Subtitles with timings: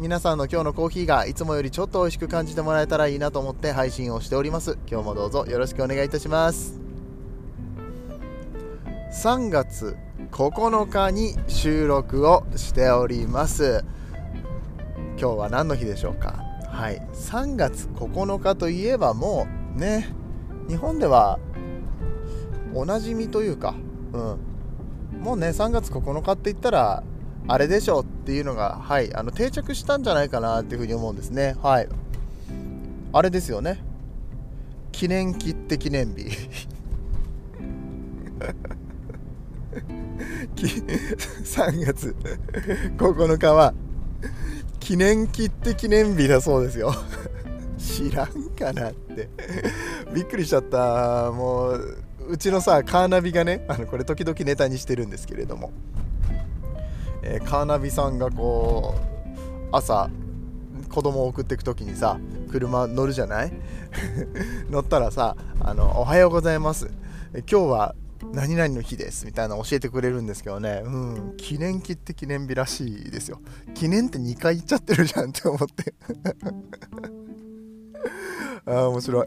[0.00, 4.76] 皆さんの今日のコーヒーがいつもよりちょっと美味しく感じてもらえたらいいなと思って配信をしております。
[4.90, 6.80] 今日もどうぞよろしくお願いいたします。
[9.12, 9.96] 3月
[10.32, 13.84] 9日に収録をしております。
[15.16, 16.42] 今日は何の日でしょうか？
[16.68, 17.00] はい。
[17.12, 20.12] 3月9日といえばもうね
[20.68, 21.38] 日本では
[22.74, 23.76] おなじみというか
[24.12, 24.18] う
[25.18, 25.20] ん。
[25.22, 27.04] もうね3月9日って言ったら
[27.46, 31.56] あれでしょっていうのが、はい、あの定着したんじゃないかなっていうふうに思うんですね。
[31.62, 31.88] はい。
[33.12, 33.82] あれですよね。
[34.92, 36.28] 記念切手記念日。
[40.54, 42.14] 3月
[42.96, 43.74] 9日は
[44.80, 46.94] 記念切手記念日だそうですよ
[47.78, 49.28] 知らんかなって
[50.14, 55.72] びっくりしちゃったもううちのさカーナビがねあのこれ時々ネタにしてるんですけれども
[57.26, 60.10] えー、カーナビさんがこう朝
[60.90, 62.18] 子供を送っていく時にさ
[62.50, 63.52] 車乗るじゃない？
[64.70, 66.90] 乗ったらさあの「おはようございます。
[67.50, 67.94] 今日は
[68.32, 70.82] 何々の日です」みたいなの教えてくれるんですけどね。
[70.84, 73.40] うん記念切って記念日らしいですよ。
[73.74, 75.94] 記念って2回言っちゃってるじゃんって思って。
[78.66, 79.26] ああ面白い。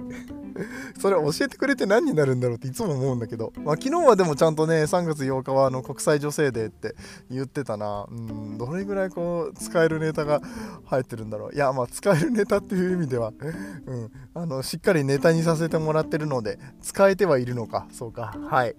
[1.00, 6.96] それ教えてくれて何になるんだろうっていつも思うんだけど、まあ、昨日はでもちゃんとね3月8日はあの国際女性デーって
[7.30, 8.06] 言ってたな。
[8.10, 10.42] うんどれぐらいこう使えるネタが
[10.86, 11.54] 入ってるんだろう。
[11.54, 13.32] いやまあ使えるネタっていう意味では、
[13.86, 17.88] うん、あのしっかりネタにさせてもらってるので使えてはいるのか。
[17.92, 18.36] そうか。
[18.50, 18.76] はい。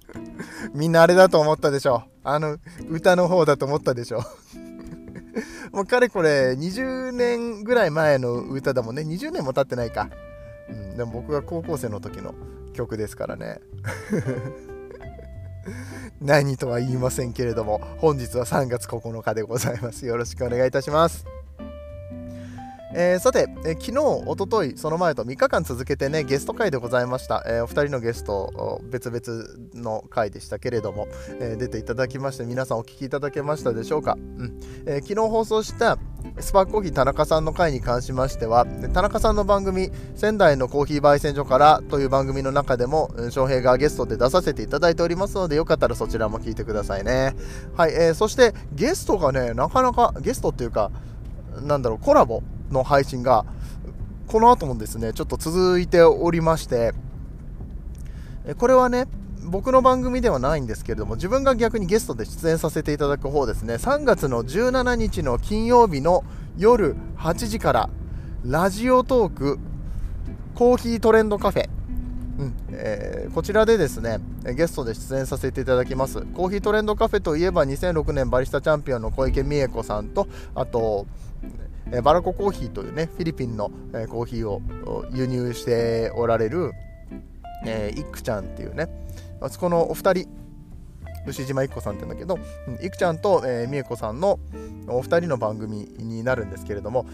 [0.74, 4.22] みんなあれだと思ったでしょあの歌の方だと思ったでしょ
[5.72, 9.02] もうかれこれ20年ぐらい前の歌だもんね。
[9.02, 10.10] 20年も経ってないか。
[10.68, 12.34] うん、でも僕が高校生の時の
[12.74, 13.60] 曲ですからね。
[16.20, 20.06] 何とは言いませんけれども本日は3月9日でございます。
[20.06, 21.26] よろしくお願いいたします。
[22.94, 27.44] えー、さて、えー、昨日、おととい、その前と3日間続けてね、ゲスト会でございました。
[27.46, 31.06] えー、お二人のゲスト、別々の回でしたけれども、
[31.38, 34.16] え出ていただきまして、皆さんお聞きいただけましたでしょうか？
[34.16, 34.58] うん。
[34.86, 35.98] え昨日放送した
[36.40, 47.34] スパークコーヒー田中さんの回に関しましては、田中さんの番組、仙台のコーヒー焙煎所からという番組の中でも、翔平がゲストで出させていただいておりますので、よかったらそちらも聞いてくださいね。
[47.76, 50.90] はい、えそしてゲストがね、なかなか、ゲストっていうか、
[51.62, 53.44] なんだろう、コラボの配信が
[54.28, 56.92] この後もですねちょっと続いておりまして
[58.58, 59.06] これはね
[59.48, 63.74] 僕の番組ではないんですけれども自分が逆にゲストで出演させていただく方ですね。
[63.74, 66.24] 3月の17日の金曜日の
[66.56, 67.90] 夜8時から
[68.44, 69.58] ラジオトーク
[70.54, 71.68] コーヒートレンドカフェ。
[72.38, 74.20] うんえー、こちらでですね
[74.54, 76.20] ゲストで出演させていただきます。
[76.20, 81.06] コーヒートレンドカフェといえば2006年バリスタチャンピオンの小池美恵子さんとあと
[82.02, 83.70] バラココーヒーというねフィリピンの、
[84.10, 84.60] コーヒーを
[85.12, 86.72] 輸入しておられる、
[87.64, 88.88] えー、イックちゃんっていうね
[89.40, 90.28] あそこのお二人
[91.26, 92.38] 牛島一子さんって言うんだけど、
[92.84, 94.38] いくちゃんと、えー、美恵子さんの
[94.88, 97.06] お二人の番組になるんですけれども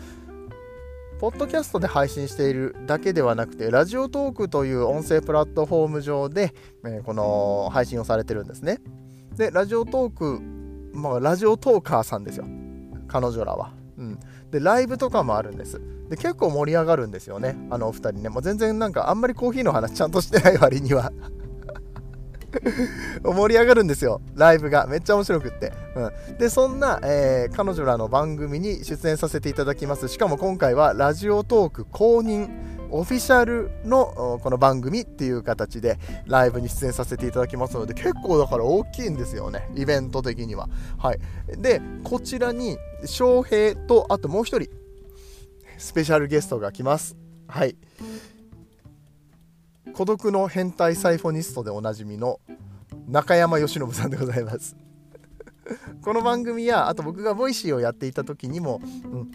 [1.21, 8.79] ポッドキャストで配信しているだけではなくてラジオトークという音声プラットフォーム上で、えー、この配信をされてるんですね。
[9.37, 10.41] でラジオトーク
[10.93, 12.45] まあラジオトーカーさんですよ。
[13.09, 14.19] 彼女らは、うん、
[14.51, 15.81] でライブとかもあるんです。
[16.09, 17.57] で結構盛り上がるんですよね。
[17.71, 18.29] あのお二人ね。
[18.29, 21.11] もう全然なんかあんまりコーヒーの話ちゃんとしてない割には。
[23.23, 24.21] 盛り上がるんですよ。
[24.35, 24.87] ライブが。
[24.87, 30.09] めっちゃ面白くって、うん、でそんな、えー、彼女らの番組に出演させていただきます。
[30.09, 32.49] しかも今回はラジオトーク公認
[32.91, 39.69] オフィシャルのこの番組っていう形でライブに出演させていただきますので結構だから大きいんですよね。
[39.75, 40.69] イベント的には。
[40.99, 41.19] はい。
[41.59, 44.69] でこちらに翔平とあともう一人
[45.77, 47.17] スペシャルゲストが来ます。
[47.49, 47.77] はい。
[49.95, 52.41] 孤独の変態サイフォニストでおなじみの
[53.07, 54.77] 中山由伸さんでございます。
[56.03, 59.31] この番組やあと僕がボイシーをやっていた時にも、うん、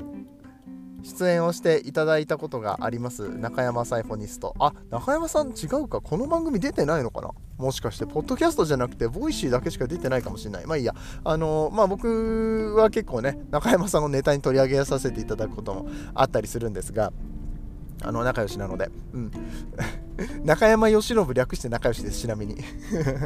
[1.01, 3.29] 出演をしていただいたことがあります。
[3.29, 4.53] 中山サイフォニスト。
[4.59, 6.01] あ中山さん違うか。
[6.01, 7.31] この番組出てないのかな？
[7.57, 10.65] もしかしてポッドキャストじゃなくてボイシーだけしか出てないかもしれない。
[10.65, 10.93] まあいいや。
[11.23, 17.13] あのー、まあ僕は結構ね中山さんのネタに取り上げさせていただくこともあったりするんですが
[18.03, 18.91] あの仲良しなので。
[19.13, 19.31] うん。
[20.43, 22.57] 中山由伸略して仲良しですちなみに。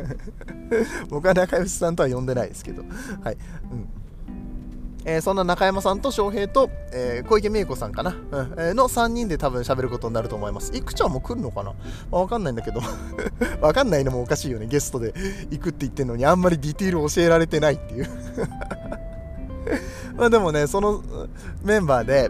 [1.09, 2.83] 僕は仲良しさんとは呼んでないですけど。
[3.23, 3.37] はい、
[3.71, 3.87] うん。
[5.05, 8.53] えー、そんな中山さんと翔平と、えー、小池美恵子さんかな、うん。
[8.57, 10.71] えー、の3人で多分喋ることになると思います。
[10.75, 11.71] いくちゃんも来るのかな、
[12.09, 12.81] まあ、わかんないんだけど。
[13.59, 14.67] わかんないのもおかしいよね。
[14.67, 15.13] ゲストで
[15.51, 18.07] 行くって言ってんのにあんまりディティール教えられてないっていう。
[20.15, 21.03] まあでもね、その
[21.63, 22.29] メンバーで、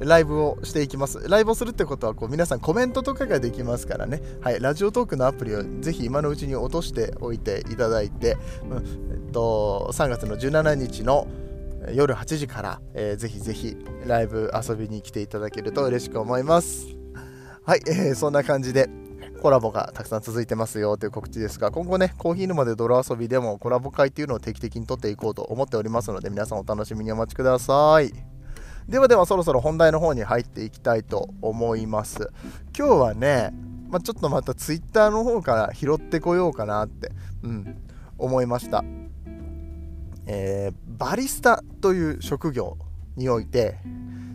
[0.00, 1.28] ライブをしていきます。
[1.28, 4.22] ライブをするってことはこう皆さんコメントとかができますからね。
[4.40, 8.36] はい、ラジオトークのアプリをぜひ今のうちに落としておいていただいて、
[8.70, 8.78] うん
[9.26, 11.26] えっと、3月の17日の
[11.94, 13.76] 夜8時から、えー、ぜひぜひ
[14.06, 16.86] ライブ遊びに来ていただけると嬉しく思います。
[17.64, 18.88] はい、えー、そんな感じで
[19.40, 28.35] コラボがたくさん続いてますよという告知ですが、今後ね、コーヒー沼で泥遊びでもコラボ会っていうのを定期的に撮っていこうと思っておりますので、皆さんお楽しみにお待ちください。
[28.88, 32.30] ではではそろそろ本題の方に入っていきたいと思います。
[32.76, 33.52] 今日はね、
[33.88, 37.10] まあ、ちょっとまた Twitter の方から拾ってこようかなって、
[37.42, 37.76] うん、
[38.18, 38.84] 思いました、
[40.26, 42.76] えー、バリスタという職業
[43.16, 43.76] において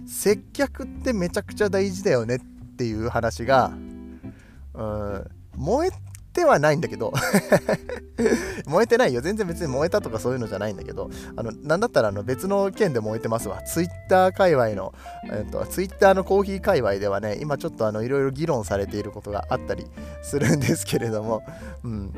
[0.06, 2.40] 接客ってめちゃくちゃ大事だよねっ
[2.76, 3.72] ていう話が
[4.74, 5.92] うん燃え
[6.34, 7.14] てはないんだけど。
[8.66, 9.22] 燃えてないよ。
[9.22, 11.10] 全然別に燃えたとかそういうのじゃないんだけど。
[11.36, 13.62] あのなんだったらあの別の件で燃えてますわ。
[13.64, 14.94] ツイッター界隈の、
[15.32, 19.86] えっと、ツイッターのコーヒー界隈ではね今ちょっとあのいろいろ議論されていることがあったり
[20.22, 21.44] するんですけれども、
[21.84, 22.12] うん、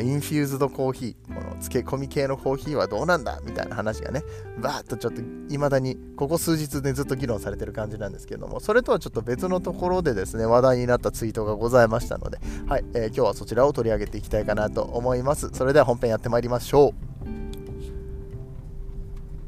[0.00, 4.22] インフューズドコーヒーこの漬け込み系のコーヒーはどうなんだみたいな話がね
[4.58, 5.20] バーッとちょっと
[5.52, 12.38] いまだにここ数日でずっと議論されてる感じなんですけどもそれとはちょっと別のところでですね話題になったツイートがございましたので
[12.68, 15.50] はい、えー、今日はそちらを取り上げていきたいかなと思います。
[15.52, 17.10] それでは本編やってまいりましょう。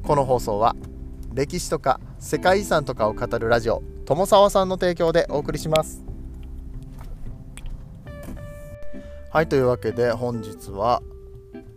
[0.06, 0.74] この放送は
[1.32, 6.04] 歴史とか世界遺産とかを語るラジオ友沢さんの提供でお送りします。
[9.32, 11.02] はいというわけで本日は、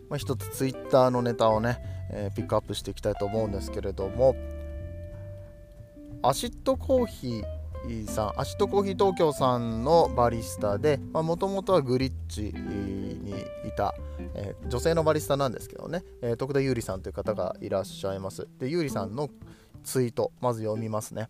[0.09, 1.77] まあ、一つツイッターのネタをね、
[2.11, 4.35] えー、ピックアップしていきたいと思うんですけれども
[6.21, 7.43] アシッドコーヒー
[8.07, 13.31] さんアシットコーヒー東京さんのバリスタでもともとはグリッチに
[13.65, 13.93] いた、
[14.33, 18.47] えー、女性のバリスタなんですけどね、えー、徳田優里さんという方がいらっしゃいます。
[18.59, 19.29] で優里さんの
[19.83, 21.29] ツイートまず読みますね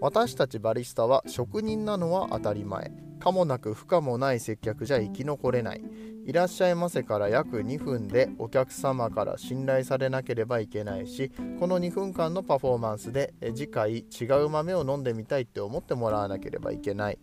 [0.00, 2.92] 私たちバリスタは職人なのは当たり前。
[3.22, 5.82] かもなく不可もない接客じゃ生き残れない。
[6.24, 17.18] いらっしゃいませから約2分でお客様から信頼されなければいけないしこの2分間のパフォーマンスで次回違う豆を飲んでみたいって思ってもらわなければいけない。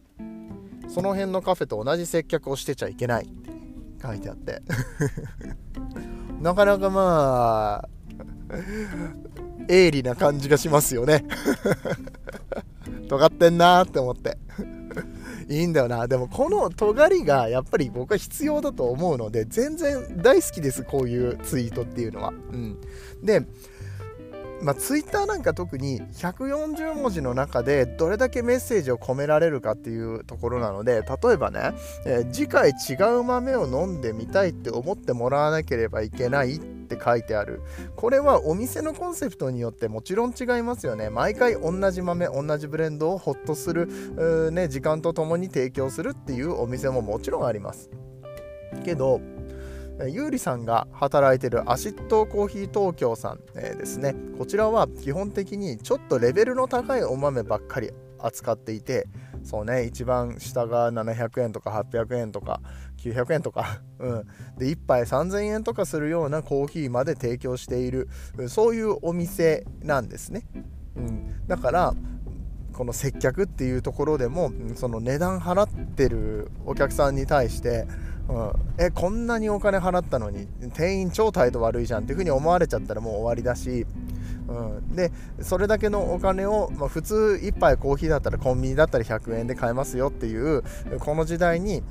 [0.89, 3.25] その辺のカフェと同じ接客をしてちゃいけない。
[3.25, 3.51] って
[4.01, 4.61] 書いてあって。
[6.41, 7.89] なかなかまあ
[9.67, 11.25] 鋭利な感じがしますよね。
[13.07, 14.37] 尖ってんなーって思って。
[15.49, 22.29] いいんだよなでもこの尖りがやっぱり僕は必要だと思うので全然大好きですこういうツイートっていうのは。
[22.29, 22.77] うん、
[23.23, 23.45] で
[24.61, 31.71] まあ、ツイッターなんか特に140文字の中でどれだけメッセージを込められるかっていうところなので例えばね、
[32.05, 37.61] えー、次回違う豆を飲んでみたいって思ってもらわなければいけないってって書いてある。
[37.95, 41.09] これはお店のコンセプトによってもちろん違いますよね。
[41.09, 47.89] 毎回同じ豆同じブレンドをホッとする、ね、時間とともに提供するっていうお店ももちろんあります。
[48.83, 49.21] けど
[50.07, 54.15] ゆうりさんが働いてるアシットコーヒー東京さん、えー、ですね。
[54.37, 59.07] こちらは基本的にちょっとレベルの高いお豆ばっかり扱っていて
[59.43, 62.61] そうね一番下が700円とか800円とか
[62.99, 64.27] 900円とか、 うん、
[64.57, 68.09] で1杯3000円とかするようなコーヒーまで提供している。
[68.47, 70.45] そういうお店なんですね、
[70.95, 71.95] うん、だから
[72.73, 77.87] この接客っていうところでもその値段払ってるお客さんに対して
[78.29, 83.87] うん、えこんなにお金払ったのに店員超態度悪いじゃんっていう風に思われちゃったらもう終わりだし、
[84.47, 90.63] うん、でそれだけのお金を、まあ、普通1杯コーヒーだったらコンビニだったら100円で買えますよっていう
[90.99, 91.83] この時代に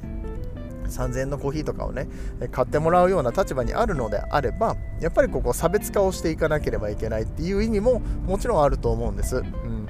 [0.89, 2.09] 3000円のコーヒーとかをね
[2.51, 9.37] 買ってもらうような立場にあるのであればやっぱりここ差別化をしていかなければいけないっていう意味ももちろんあると思うんです。
[9.37, 9.89] うん。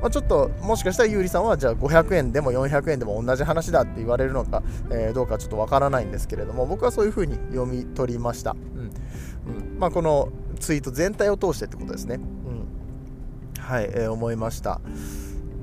[0.00, 8.90] まあ、ちょっともしかしたらゆうりさんはじゃあ500円でも400円でも同じ話だって言われるのか、えー、どうかちょっとわからないんですけれども僕はそういうふうに読み取りました、うん。
[9.50, 9.78] うん。
[9.78, 10.28] まあ、この
[10.60, 14.80] ツイート全体を通してってことですね、うん、はい、えー、思いました。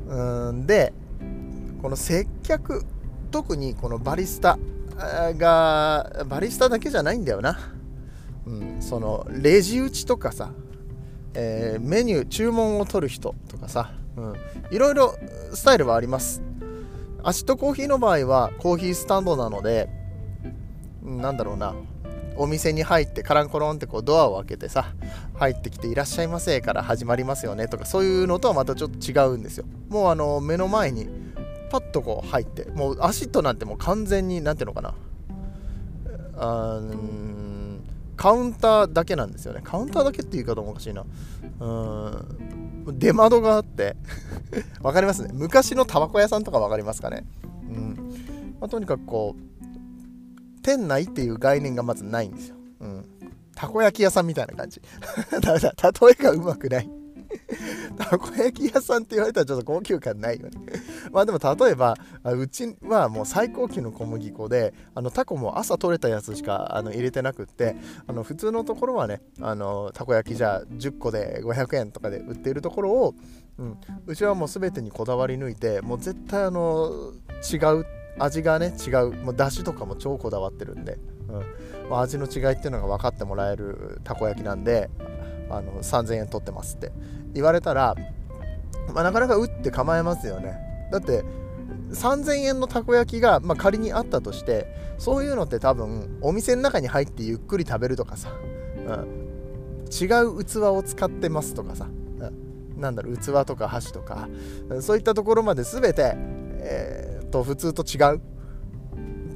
[0.08, 0.66] うん。
[0.66, 0.94] で
[1.82, 2.86] この接客
[3.32, 4.60] 特にこのバリスタ
[5.38, 7.58] がバリスタだけじゃないんだよな、
[8.46, 10.52] うん、そのレジ打ちとかさ、
[11.34, 14.36] えー、メニュー注文を取る人とかさうん、
[14.72, 15.16] いろいろ
[15.54, 16.42] スタイルはあります。
[17.24, 19.90] アシットコーヒーの場合はコーヒースタンドなので
[21.04, 21.74] なんだろうな。
[22.38, 24.94] お店に入ってカランコロンってこうドアを開けてさ
[25.36, 29.66] 入ってきていらっしゃいませから始まりますよねとかそういうのとはまたちょっと違うんですよ。
[29.90, 31.10] もうあの目の前に
[31.72, 34.94] パッとこう入ってもうアシットなんてもう完全に何ていうのかな
[36.38, 36.82] あ
[38.18, 41.06] カウンターだけなんですよねカウンターだけって言い方もおかしいな
[41.60, 43.96] うん出窓があって
[44.82, 47.26] 分かりますね昔のタバコ屋さんとか分かりますかね
[47.70, 47.96] うん
[48.60, 49.52] まあ、とにかくこう
[50.62, 52.56] 店内っていう概念がまずないんですよ。
[52.82, 53.06] うん。
[53.56, 54.82] たこ焼き屋さんみたいな感じ。
[55.42, 56.90] だめだ、例えがうまくない。
[57.98, 60.58] たこ焼き屋さんって言われたらちょっと高級感ないよね。
[61.12, 67.76] まあでも例えば、うちはもう最高級の小麦粉で、あのタコも朝取れたやつしかあの入れてなくって、
[68.08, 73.16] あの普通のところはね、あのたこ焼きじゃ10個で500円とかで売っているところを、
[73.58, 77.14] うん、うちはもう全てにこだわり抜いて、もう絶対あの
[77.52, 77.86] 違う
[78.20, 80.98] 味がね違うもう出汁とかも超こだわってるんで、
[81.90, 84.90] うん、味の違いっていうのが分かってもらえるたこ焼きなんで
[85.50, 86.92] あの3000円取ってますって
[87.34, 87.96] 言われたら、
[88.94, 90.58] まあ、なかなか打って構えますよね。
[90.92, 91.24] だって
[91.92, 104.30] 3000円のたこ焼きが、まあ、仮にあったとしてそういうのって多分お店の中に入ってゆっくり食べるとかさ、うん、違う器を使ってますとかさ、うん、なんだろう器とか箸とか
[104.80, 108.22] そういったところまで全て、えーと普通と違う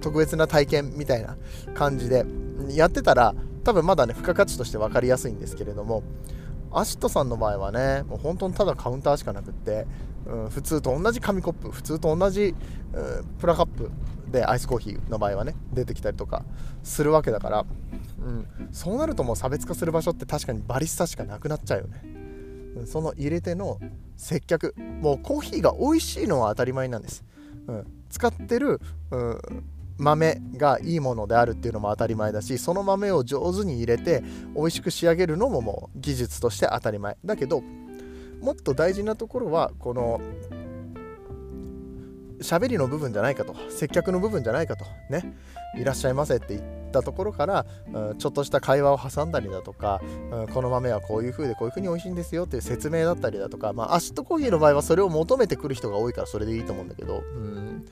[0.02, 1.36] 特別な体験みたいな
[1.74, 2.26] 感じで
[2.70, 3.34] やってたら
[3.64, 6.04] 多分まだね付加価値として分かりやすいんですけれども
[6.80, 9.88] アシットさんの場合はねもう本当にただカウンターしかなくって、
[10.26, 12.56] うん、普通と同じ紙コップ普通と同じ、
[12.94, 13.92] うん、プラカップ
[14.32, 16.44] でアイスコーヒーの場合はね出てきたりとか
[16.84, 17.66] するわけだから、
[18.20, 22.02] うん、そうなるともう差別化する場所って確かにバリスタしかなくなっちゃうよね、
[22.78, 23.80] うん、その入れての
[24.18, 24.74] 接客。
[25.02, 27.24] もうコーヒーが美味しいのは当たり前なんです。
[27.68, 28.80] うん、使ってる、
[29.12, 29.40] うん、
[29.98, 34.24] 豆がいいものであるっていうのも当たり前だしその豆を上手に入れて
[34.56, 37.18] 美味しく仕上げるのももう技術として当たり前。
[37.24, 37.62] だけど
[38.42, 40.22] もっと大事なところはこの
[42.42, 45.36] 喋りの部分じゃないかと接客の部分じゃないかとね。
[45.78, 46.62] いらっしゃいませって言っ
[46.92, 57.86] たところから、うん、ちょっとした会話を挟んだりだとか、うん、この豆はこういう風でこういう風に美味しいんですよっていう説明だったりだとか、まあ、アシットコーヒーの場合はそれを求めてくる人が多いからそれでいいと思うんだけど、うん。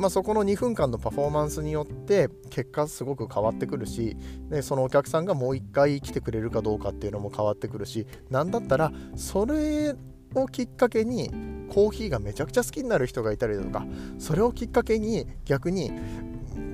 [0.00, 4.16] まあ、そこの2分間のパフォーマンスによって結果すごく変わってくるし
[4.48, 9.94] でそのお客さんがもう1回来てくれるかどうかっていうのも変わってくるし何だったらそれ
[10.34, 11.28] をきっかけに
[11.68, 13.84] コーヒーがめちゃくちゃ好きになる人がいたりだとか
[14.18, 15.92] それをきっかけに逆に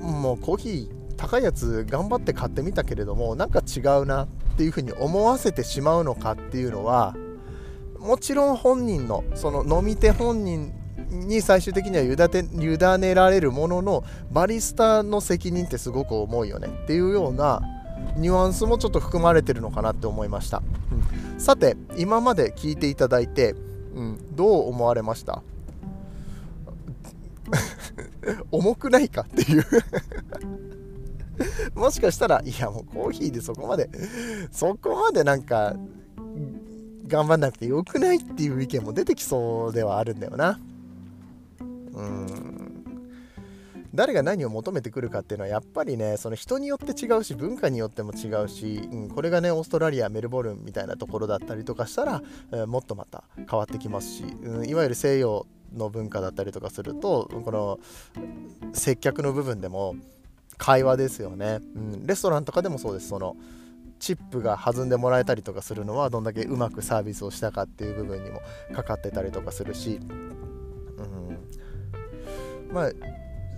[0.01, 7.17] もうコーヒー高いやつ頑張って買ってみたけれどもなんか違うなっていうふうに思わせてしまうのかっていうのは
[7.99, 10.73] もちろん本人のその飲み手本人
[11.17, 16.69] に最終的には委ねられるもののバリスタの責任ってすごく重いよね。
[16.69, 17.63] っていうような
[18.17, 20.63] ニュアンスもちょっと含まれてるのかなって思いました、
[21.35, 23.55] うん、さて今まで聞いていただいて、
[23.95, 25.43] うん、どう思われました？
[28.51, 29.65] 重くないかっていう。
[31.79, 33.91] もしかしたらいやもうコーヒーでそこまで
[34.51, 35.77] そこまでなんか
[37.07, 40.59] 頑張んなくてよくないっていう意見も出てきそうではあるんだよな。
[41.97, 42.67] うん。
[43.95, 52.23] 誰が何を求めてくるかっていうのはやっぱりねその人によって違うし文化によっても違うし、うん、これがねオーストラリアメルボルンみたいなところだったりとかしたら、
[52.53, 57.81] えー、もっとまた変わってきますし、うん、いわゆる西洋の文化だったりとかするとこの
[58.75, 59.97] 接客の部分でも
[60.59, 63.09] 会話ですよね、うん、レストランとかでもそうです。
[63.09, 63.37] その
[63.99, 68.43] チップが弾んでもらえたりとかするのはどんだけうまくサービスをしたかっていう部分にも
[68.75, 70.01] かかってたりとかするし、
[72.73, 72.91] まあ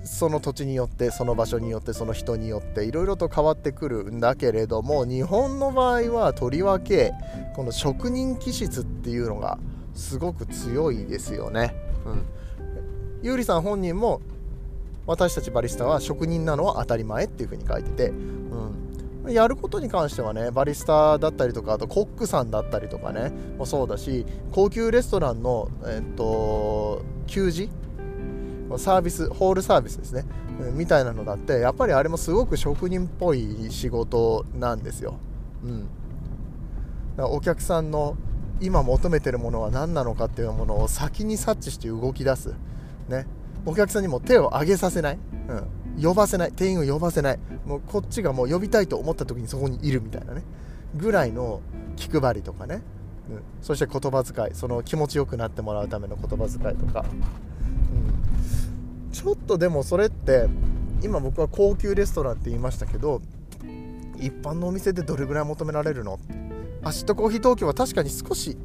[0.05, 7.13] その土地によってその場所によってその人によっていろいろと変わってくるんだけれども日本の場合はとりわけ
[7.55, 9.59] この職人気質っていうのが
[9.95, 11.75] すごく強いですよね。
[12.07, 12.23] うん、
[13.23, 14.21] ゆうりさん本人も
[15.07, 18.09] 私たちバリスタは職人なのは当たり前っていうふうに書いてて、
[19.25, 27.69] うん、やることに関してはねバリスタだったりとかあとコックさんだったりとかねもそうだし高級レストランの、えっと給仕
[28.77, 30.25] サービスホールサービスですね。
[30.75, 35.15] みたいなのだってやっぱりあれもすごく職人っぽい仕事なんですよ、
[35.63, 35.89] うん、
[37.25, 38.17] お客さんの
[38.61, 42.55] 今求めてるものは何なのかっていうものを先に察知して動き出す、
[43.09, 43.27] ね、
[43.65, 45.19] お客さんにも手を挙げさせない、
[45.97, 46.53] うん、呼ばせない。
[46.53, 47.39] 店員を呼ばせない。
[47.65, 50.43] もうこっちがもう呼びたいと思った時にそこにいるみたいなね。
[50.97, 51.61] ぐらいの
[51.97, 52.83] 気配りとかね、
[53.31, 54.55] うん、そして言葉遣い。
[54.55, 57.05] その気持ちよくなってもらうための言葉遣いとか、
[59.19, 60.47] ちょっとでもそれって
[61.03, 63.21] 今僕は高級レストランって言いましたけど
[64.17, 66.21] 一般のお店でどれぐらい求められるの？
[66.85, 68.57] アシットコーヒー東京は確かに少し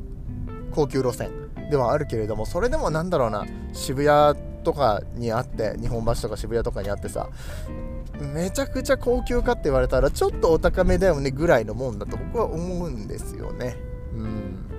[0.69, 1.31] 高級路線
[1.71, 7.29] ではあるけれどもそれでもなんだろうな渋谷とかにあって日本橋とか渋谷とかにあってさ
[8.19, 13.75] めちゃくちゃ高級かって言われたらちょっとお高めだよねぐらいのもんだと僕は思うんですよね。
[14.13, 14.69] うん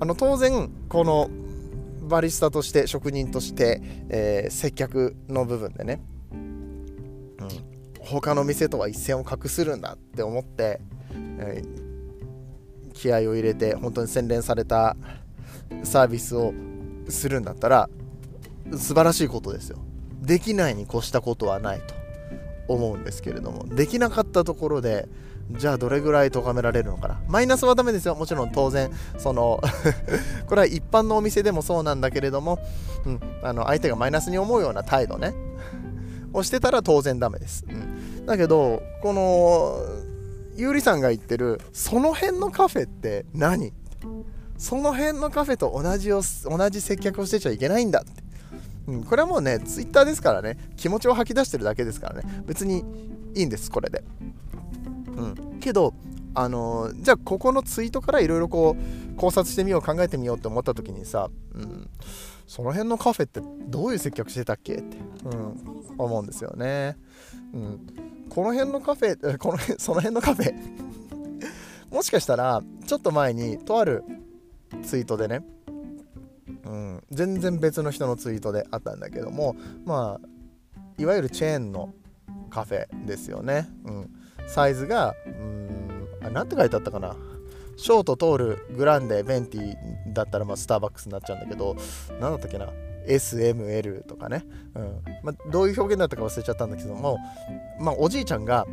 [0.00, 1.30] あの当然この
[2.04, 6.00] バリスタとして職人として、えー、接客の部分でね、
[6.32, 7.48] うん、
[8.00, 10.80] 他の店とは一線を画するんだって思って、
[11.38, 14.96] えー、気合を入れて本当に洗練された
[15.82, 16.52] サービスを
[17.08, 17.88] するんだったら
[18.72, 19.78] 素晴らしいことですよ。
[20.20, 22.03] できないに越したことはないと。
[22.68, 25.08] 思うんですけれどもできなかったところで
[25.52, 27.20] じゃあどれぐらい咎められるのかな。
[27.28, 28.14] マイナスはダメですよ。
[28.14, 29.60] もちろん当然その
[30.48, 32.58] これは一般のお店でもそうなんだけれども、
[33.04, 35.34] うん、あの相手がマイナスに思うような態度ね
[36.32, 39.76] をしてたら当然ダメです、うん、だけどこの
[40.56, 43.72] ゆうりさんが言ってるその辺のカフェって何？
[44.56, 48.22] その辺のカフェと同じを同じ接客をしてちゃいけないんだって、
[48.86, 50.56] うん、これはもうねツイッターですからね。
[50.76, 52.42] 気持ちを吐き出してるだけですからね。
[52.46, 52.84] 別に
[53.34, 54.04] いいんですこれで。
[55.16, 55.58] うん。
[55.60, 55.94] けど
[56.34, 61.88] あのー、じゃあここのツイートからいろいろこう考察してみよう考えてみようって思った時にさ、うん、
[62.46, 64.74] その辺のカフェってどういう接客してたっけ？
[64.74, 66.96] って、うん、思うんですよね、
[67.52, 67.86] うん、
[68.28, 70.54] この辺のカフェこの辺 その辺のカフェ。
[71.90, 74.02] もしかしたらちょっと前にとある
[74.82, 75.44] ツイートでね、
[77.10, 80.28] 全然別の人のツイートであったんだけどもまあ
[80.98, 81.92] いわゆるチェーンの
[82.50, 84.10] カフェですよね、うん、
[84.46, 85.74] サイズがうん
[86.24, 87.16] あ何て書いてあったかな。
[87.76, 89.76] ショートトールグランデベンティ
[90.12, 91.76] だったらまあスターバックスになっちゃうんだけど
[92.20, 92.68] 何だったっけな。
[93.06, 95.02] SML とかね、うん。
[95.22, 97.18] まあ、どういう表現だったか忘れちゃったんだけども、
[97.78, 98.66] まあ、おじいちゃんが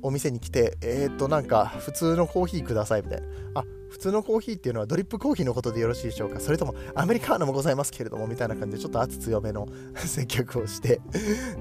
[0.00, 3.26] お店に来てえっ、となんか普通のコーヒーくださいみたいな。
[3.54, 6.40] あ普通のコーヒーっていうのはドリップコーヒーのことでよろしいでしょうか？
[6.40, 11.00] それともアメリカーノもございますけれどもみたいな感じでちょっと圧強めの 接客をして。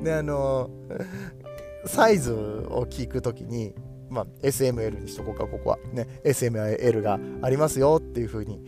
[0.04, 0.70] であの
[1.86, 3.76] サイズを聞くときに
[4.10, 5.80] まあ、SML にしとこうかここは。
[5.92, 8.64] ね SML がありますよっていう風に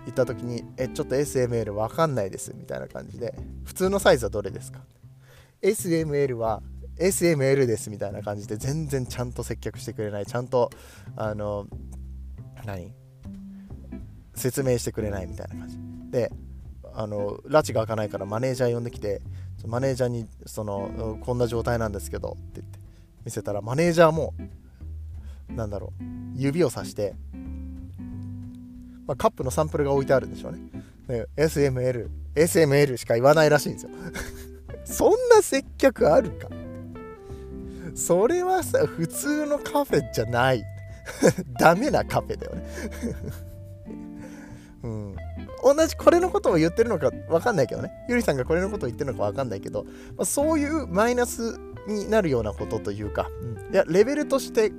[0.00, 3.34] 言った時にえちょっと SML わかんないですみたいな感じで。
[3.64, 4.80] 普通のサイズはどれですか
[5.62, 6.62] ？SML は
[6.98, 10.26] SML ですみたいな感じで全然ちゃんと接客してくれない。
[10.26, 10.70] ちゃんと
[11.16, 11.66] あの
[12.64, 12.92] 何？
[14.34, 15.78] 説明してくれないみたいな感じ。
[16.10, 16.30] で
[16.94, 19.20] あの拉致が開かないからマネージャー呼んできて
[19.66, 22.78] マネージャーにそのこんな状態なんですけどって言って
[23.24, 24.34] 見せたらマネージャーも
[25.48, 26.02] なんだろう
[26.36, 27.14] 指をさして、
[29.06, 30.58] まあ、カップのサンプルが置いてあるんでしょうね。
[31.08, 33.90] ね SML SML しか言わないらしいんですよ。
[34.84, 36.48] そんな接客あるか？
[37.94, 40.64] それはさ普通のカフェじゃない。
[41.58, 42.66] ダメなカフェだよね。
[44.82, 45.16] うん。
[45.62, 47.90] 同じこれのことを言ってるのか分かんないけどね。
[48.08, 49.84] ゆりさんがこれのことを言ってるのか分かんないけど、
[50.16, 54.72] まあ、そういうマイナスになるようなことというか、うん、いやレベルとして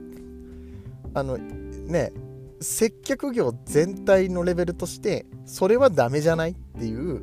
[1.14, 2.14] あのね
[2.62, 7.22] 接客業全体のレベルとしてそれはダメじゃないっていう、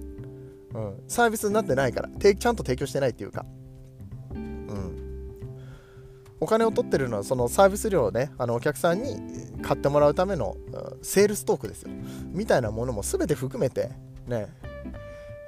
[0.74, 3.46] うん、サービスになってないからちゃんと提供してないっていうか、
[6.40, 9.16] お金を取ってるのはそのサービス料をねあのお客さんに
[9.62, 10.56] 買ってもらうための、
[11.02, 11.90] セールストークですよ。
[12.32, 13.90] みたいなものも全て含めて
[14.26, 14.48] ね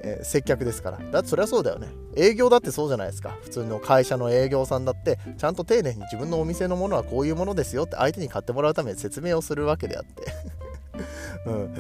[0.01, 0.99] えー、接客ですから。
[1.11, 1.89] だってそりゃそうだよね。
[2.17, 3.37] 営業だってそうじゃないですか。
[3.43, 10.33] 普通の会社の営業さんだってちゃんと丁寧に自分のお店のものはこういうものですよって相手に買ってもらうために説明をするわけであって。
[11.47, 11.75] うん、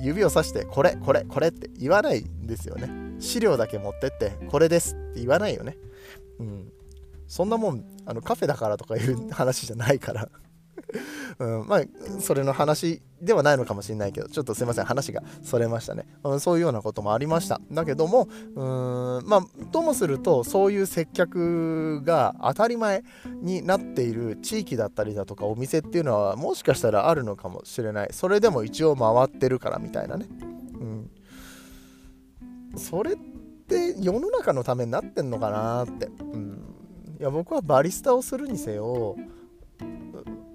[0.00, 2.88] 指をさしてこれこれこれって言わないんですよね。
[3.20, 5.76] 資料だけ持ってってこれですって言わないよね。
[6.38, 6.72] うん。
[7.26, 10.28] そんなもんあのカフェだからとかいう話じゃないから。
[11.38, 11.82] うん、まあ
[12.20, 14.84] それの話ではないのかもしれないけどちょっとすいません。
[14.84, 17.60] 話がそれましたね、うん、そういうようなこともありました。
[17.72, 23.02] だけどもうんまあともするとそういう接客が当たり前
[23.40, 28.08] になっている地域だったりだとかお店っていうのはもしかしたらあるのかもしれない。
[28.12, 30.26] それでも一応回ってるからみたいなね、
[30.80, 31.10] うん、
[32.76, 36.73] それって世の中のためになってんのかなって、うん、
[37.18, 39.16] いや僕はバリスタをするにせよ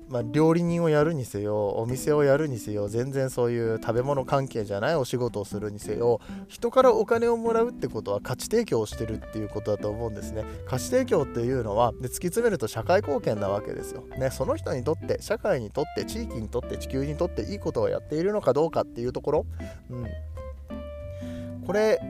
[0.10, 10.43] まあ、料理人をやるにせよお店をやるにせよ全然そういう食べ物関係じゃないお仕事をするにせよ人からお金をもらうってことは価値提供をしてるっていうことだと思うんですね。
[10.65, 19.45] 価値提供っていうのはで突き詰めると社会貢献なわけですよ、ね、その人にとって社会にとって地域にとって地球にとっていいことをやっているのかどうかっていうところ、
[19.91, 20.08] うん、
[21.67, 22.02] これ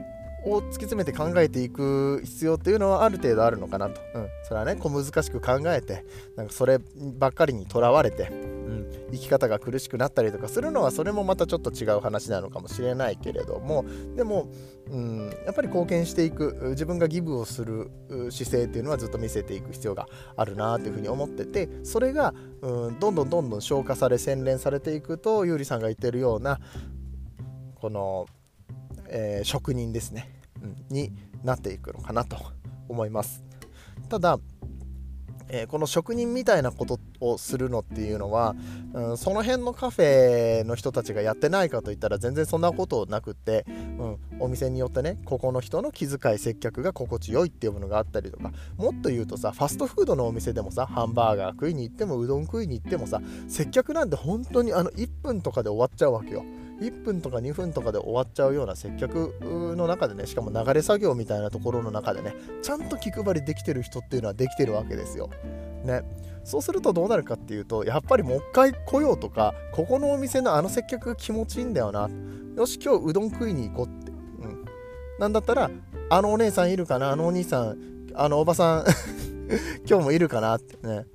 [0.44, 6.04] を突き詰めて考えていく必要っていうのはある程度あるのかなと、うん、それはね小難しく考えて
[6.36, 6.78] なんかそれ
[7.18, 13.84] ばっかりにとらわれて、うん、生き方が苦しくなったりとかするのはそれもまたちょっと違う話なのかもしれないけれども
[14.16, 14.48] でも、
[14.88, 17.90] うん、やっぱり貢献していく自分がギブをする
[18.30, 26.60] 姿勢っていうのはずっと見せていく必要があるなというふうに思っててそれが、うん、どんどんどんどん消化され洗練されていくとゆうりさんが言ってるような
[27.74, 28.26] この
[29.10, 30.30] えー、職人ですね、
[30.62, 31.12] うん、に
[31.44, 32.36] なっていくのかなと
[32.88, 33.44] 思います。
[34.08, 34.38] ただ、
[35.48, 38.54] えー、この職人みたいなことをするのっていうのは、
[38.94, 43.64] うん、その辺のカフェの人たちがやってないかといったら全然そんなことなくって、
[43.98, 56.44] うん、お店によってねここの人の気遣い接客が心地よいっていうものがあったりとかもっと言うとさファストフードのお店でもさハンバーガー食いに行ってもうどん食いに行ってもさ接客なんて本当にあの1分とかで終わっちゃうわけよ。
[56.80, 59.34] 1分とか2分とかで終わっちゃうような接客
[59.76, 65.30] の中でねしかも流れ作業みたいなところの中でねちゃんと気配りできてる人っていうのはできてるわけですよ。
[65.84, 66.02] ね、
[66.44, 72.08] そうするとどうなるかっていうとやっぱりもう一回来ようとかここのお店のあの接客が気持ちいいんだよな。
[72.56, 74.64] よし今日うどん食いに行こうって、うん、
[75.18, 75.70] なんだったら
[76.10, 77.12] あのお姉さんいるかな？
[77.12, 77.78] あのお兄さん
[78.14, 78.84] あのおばさん
[79.88, 80.86] 今日もいるかなって。
[80.86, 81.06] ね。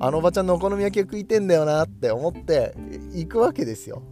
[0.00, 2.74] あのおばちゃんのお好み焼き食いてんだよなって思って
[3.12, 4.02] 行くわけですよ。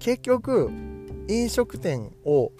[0.00, 0.70] 結局
[1.28, 2.50] 飲食店を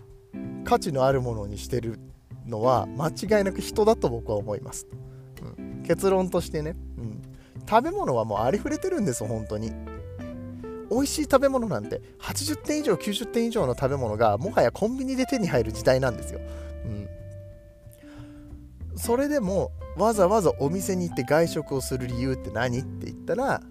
[0.65, 1.99] 価値のあるものにしてる
[2.47, 4.87] のは間違いなく人だと僕は思います、
[5.59, 7.23] うん、結論としてね、うん、
[7.69, 9.73] 食べ物はもうありふれてるんです本当に。
[10.91, 16.41] 美味しい食べ物なんて80点以上90点以上の食べ物がもはやコンビニで手に入る時代なんですよ、
[18.91, 22.81] うん、それでもわざわざお店に行って外食をする理由って何？
[22.81, 23.63] って言ったら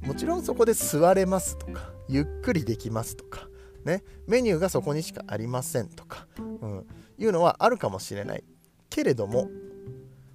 [0.00, 3.48] もちろんそこで座れますとかゆっくりできますとか、
[3.84, 6.86] ね、メニューがそこにしかありませんとか、うん、
[7.18, 8.44] いうのはあるかもしれない。
[8.90, 9.48] けれども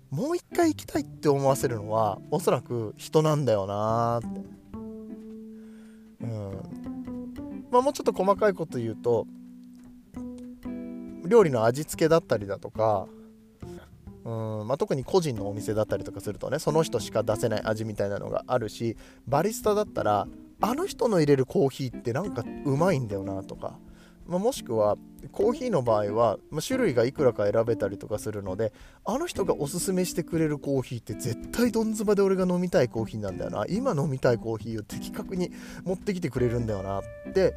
[0.09, 4.41] もう一回行きたいって思わせるのはおそらく人なんだよなって、
[6.21, 7.67] うん。
[7.69, 9.27] まあ、もうちょっと細かいこと言うと
[11.25, 13.07] 料理の味付けだったりだとか
[14.27, 20.27] うんまあ、特に個人のお店だったりとかするとねその人しか出せない味みたいなのがあるしバリスタだったら
[20.59, 23.77] あの人の入れるコーヒーってなんかうまいんだよなとか、
[24.25, 24.97] まあ、もしくは
[25.31, 28.73] コーヒーの場合は、まあ、種類がいくらか選べたりとかするので
[29.05, 33.65] あの人がおすすめしてくれるコーヒーって絶対どんずばで俺が飲みたいコーヒーなんだよな。
[33.69, 35.51] 今飲みたいコーヒーを的確に
[35.83, 37.53] 持ってきてくれるんだよなって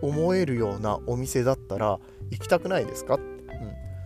[0.00, 1.98] 思えるようなお店だったら
[2.30, 3.22] 行きたくないですか、うん、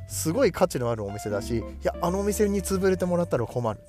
[0.09, 3.81] すごい価値のあるお店だしいやあのお店に潰れてもらったら困る。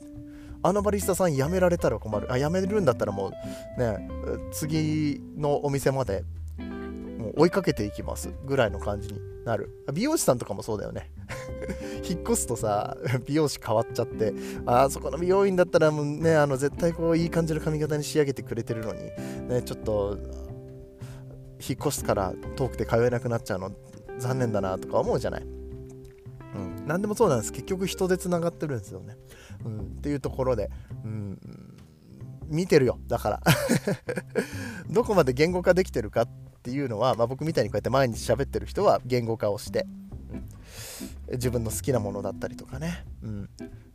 [0.63, 2.31] あのバリスタさん辞められたら困る。
[2.31, 3.31] あ辞めるんだったらも
[3.77, 4.07] うね
[4.51, 6.23] 次のお店まで
[6.57, 9.69] もう追いかけていきますぐらいの感じになる。
[9.93, 11.11] 美容師さんとかもそうだよね。
[12.09, 14.33] 引っ越すとさ美容師変わっちゃって
[14.65, 19.03] あそこの美容院だったらもうねあの絶対こういい感じの髪型に仕上げてくれてるのに
[19.47, 20.17] ねちょっと
[21.67, 23.71] 引っ越すから遠くて通えなくなっちゃうの
[24.19, 25.45] 残念だなとか思うじゃない、う
[26.57, 27.51] ん、何でもそうなんです。
[27.51, 29.17] 結局人でつながってるんですよね。
[29.65, 30.69] うん、っていうところで、
[31.03, 31.39] うん、
[32.47, 33.41] 見てるよだから。
[34.89, 36.27] どこまで言語化できてるかっ
[36.61, 39.85] ていうのは、まあ、僕みたいにこうやって毎日喋ってる人は言語化をして、
[40.31, 40.49] うん、
[41.33, 43.49] 自分の好きなものだったりとかね、うん、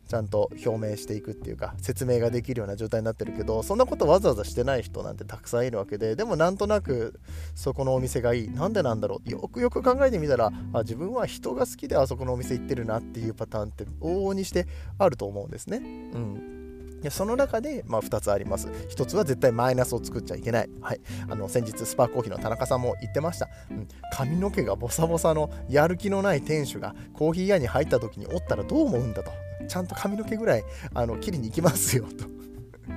[0.09, 7.19] ちゃんと表明していくっていうか説明ができるような状態になってるけどそんなことわざわざしてない人なんてたくさんいるわけででもなんとなく
[7.53, 8.49] そこのお店がいい。
[8.49, 9.29] なんでなんだろう。
[9.29, 14.65] よくよく考えてみたらあ自分は人が好きであそこのお店行ってるなっていうパターンって往々にして
[14.97, 15.77] あると思うんですね。
[15.77, 15.81] う
[16.17, 16.58] ん。
[17.01, 18.67] でその中で、まあ、2つあります。
[18.67, 20.69] 1つは絶対マイナスを作っちゃいけない。
[20.81, 21.01] はい。
[21.29, 23.47] あの、先日、スパーコーヒーの田中さんも言ってました。
[23.71, 23.87] うん。
[24.13, 29.31] 髪の毛がボサボサのやる気のない店主がコーヒー屋に入った時におったらどう思うんだと。
[29.67, 32.38] ちゃんと髪の毛ぐらいあの切りに行きますよと。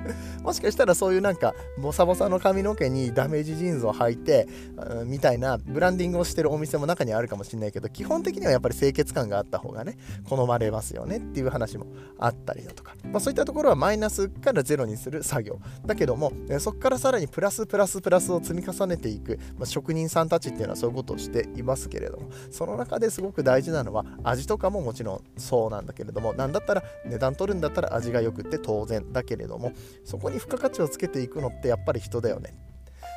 [0.43, 4.47] もしかしたらそういうなんかボサボサの髪の毛にダメージジーンズを履いて、
[4.99, 9.97] うん、みたいなブランディングをしてるお店も中にあるかもしれないけど基本的にはやっぱり清潔感があった方がね
[10.29, 11.87] 好まれますよねっていう話も
[12.19, 15.59] あったりだとか、まあ、そういったところはマイナスからゼロにする作業。
[15.85, 22.29] だけどもそこからさらにプラスプラスプラスを積み重ねていく、まあ、職人さんたちっていうのはそういうことをしていますけれども。
[22.51, 29.73] その中ですごく大事なのは味とかももちろんそうなんだけれどもなんだったら値段取るんだったら味が良くって当然だけれども
[30.05, 32.55] そこに付加価値をつけていくのってやっぱり人だよね。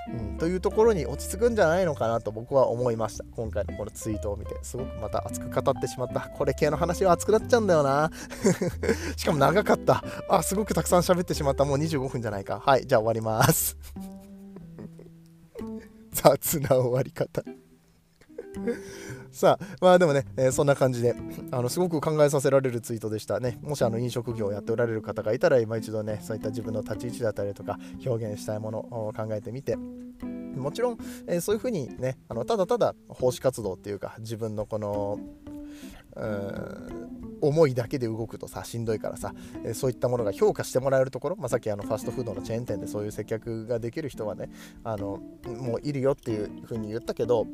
[0.09, 3.25] うん、というところに落ち着くんじゃないのかなと僕は思いました。
[3.33, 4.57] 今回のこのツイートを見て。
[4.63, 6.21] すごくまた熱く語ってしまった。
[6.21, 8.11] これ系の話は熱くなっちゃうんだよな。
[9.17, 10.05] しかも長かった。
[10.29, 11.65] あすごくたくさん喋ってしまった。
[11.65, 12.63] もう25分じゃないか。
[12.65, 13.77] はいじゃあ終わります。
[16.13, 17.43] 雑な終わり方。
[19.31, 21.15] さあまあでもね、えー、そんな感じで
[21.51, 23.59] あのすごく考えさせられるツイートでしたね。
[23.63, 29.77] もしあの飲食業をやっておられる方がいたら今一度ねそういった自分の立ち位置だったりとか表現したいものを考えてみて。
[30.57, 35.21] もちろん、えー、そういうふうにねあのただただ奉仕活動っていうか自分のこの
[37.43, 44.49] 思いだけで動くとさしんどいからさ、えー、そういったものが評価してもらえるところ、まあ、さっきあのファストフードのチェーン店でそういう接客ができる人はね
[44.83, 47.47] あのもういるよっていうふうに言ったけど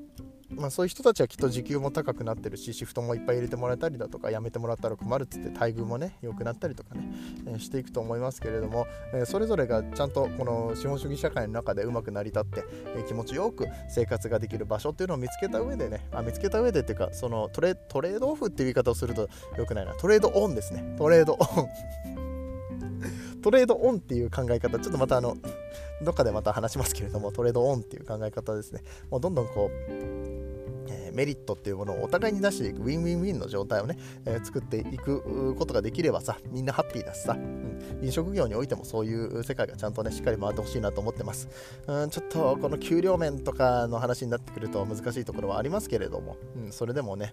[0.56, 7.08] まあ、そういう人たちはきっと時給も高くなってるしシフトもいっぱい入れてもらえたりだとか辞めてもらったら困るっつって待遇もね良くなったりとかね、
[7.46, 12.64] え、していくと思いますけれども、え、それぞれがちゃんとこの資本主義社会の中でうまく成り立って、
[12.96, 19.94] え、気持ちよく生活ができる場所っていうのを見つけた上でねあ見つけた上でっていうかそのトレトレードオフっていう言い方をすると良くないな。
[19.94, 20.94] トレードオンですね。
[20.98, 21.68] トレードオン。
[23.42, 24.78] トレードオンっていう考え方。
[24.78, 25.36] ちょっとまたあの
[26.02, 28.82] どっかでまた話しますけれどもトレードオンっていう考え方ですね。
[29.10, 30.21] もうどんどんこう
[31.12, 41.48] メリットっていうものをお互いに出していくウィンウィンウィンの状態をね、えー、作っていくことができればさみんなハッピーだしさ、うん、飲食業においてもそういう世界がちゃんとねしっかり回ってほしいなと思ってます。
[41.86, 47.32] うんちょっとこの給料面とかの話になってくると難しいところはありますけれども、うん、それでもね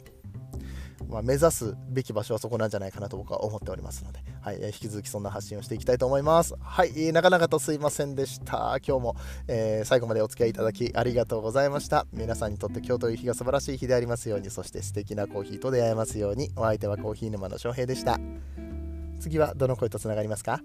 [1.09, 6.55] まあ、目指すべき場所はそこなんじゃないかなと僕は思っておりますので、はい、引き続きそんな発信をしていきたいと思います。
[6.61, 8.77] はい、なかなかとすいませんでした。
[8.87, 9.15] 今日も、
[9.47, 12.05] えー、最後までお付き合いいただきありがとうございました。
[12.13, 18.19] 皆さんにとって今日という日が素晴らしい日でありますように、そして素敵なコーヒーと出会えますように、お相手はコーヒー沼の翔平でした。
[19.19, 20.61] 次はどの声とつながりますか？